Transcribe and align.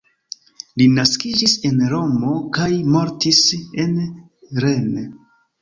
Li 0.81 0.87
naskiĝis 0.93 1.53
en 1.69 1.83
Romo 1.93 2.33
kaj 2.57 2.71
mortis 2.97 3.43
en 3.85 3.93
Rennes. 4.65 5.17